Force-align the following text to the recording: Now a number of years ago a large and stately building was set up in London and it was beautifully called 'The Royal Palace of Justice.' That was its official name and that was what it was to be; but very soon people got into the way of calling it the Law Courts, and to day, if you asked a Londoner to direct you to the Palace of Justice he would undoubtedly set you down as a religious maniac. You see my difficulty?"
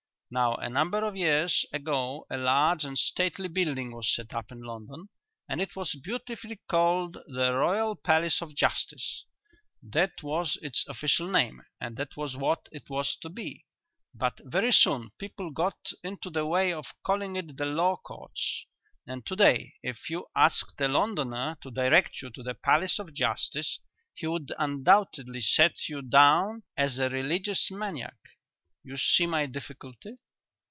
Now 0.33 0.55
a 0.55 0.69
number 0.69 1.03
of 1.05 1.17
years 1.17 1.65
ago 1.73 2.25
a 2.29 2.37
large 2.37 2.85
and 2.85 2.97
stately 2.97 3.49
building 3.49 3.91
was 3.93 4.15
set 4.15 4.33
up 4.33 4.49
in 4.49 4.61
London 4.61 5.09
and 5.49 5.59
it 5.59 5.75
was 5.75 5.93
beautifully 6.01 6.61
called 6.69 7.17
'The 7.27 7.51
Royal 7.51 7.97
Palace 7.97 8.41
of 8.41 8.55
Justice.' 8.55 9.25
That 9.83 10.23
was 10.23 10.57
its 10.61 10.85
official 10.87 11.27
name 11.27 11.63
and 11.81 11.97
that 11.97 12.15
was 12.15 12.37
what 12.37 12.69
it 12.71 12.89
was 12.89 13.17
to 13.17 13.27
be; 13.29 13.65
but 14.15 14.39
very 14.45 14.71
soon 14.71 15.11
people 15.19 15.51
got 15.51 15.75
into 16.01 16.29
the 16.29 16.45
way 16.45 16.71
of 16.71 16.85
calling 17.03 17.35
it 17.35 17.57
the 17.57 17.65
Law 17.65 17.97
Courts, 17.97 18.67
and 19.05 19.25
to 19.25 19.35
day, 19.35 19.73
if 19.83 20.09
you 20.09 20.27
asked 20.33 20.79
a 20.79 20.87
Londoner 20.87 21.57
to 21.59 21.69
direct 21.69 22.21
you 22.21 22.29
to 22.29 22.41
the 22.41 22.53
Palace 22.55 22.99
of 22.99 23.13
Justice 23.13 23.81
he 24.13 24.27
would 24.27 24.53
undoubtedly 24.57 25.41
set 25.41 25.89
you 25.89 26.01
down 26.01 26.63
as 26.77 26.99
a 26.99 27.09
religious 27.09 27.69
maniac. 27.69 28.15
You 28.83 28.97
see 28.97 29.27
my 29.27 29.45
difficulty?" 29.45 30.15